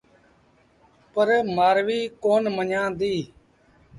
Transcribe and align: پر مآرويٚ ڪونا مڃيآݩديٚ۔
پر 1.13 1.27
مآرويٚ 1.55 2.11
ڪونا 2.23 2.49
مڃيآݩديٚ۔ 2.57 3.25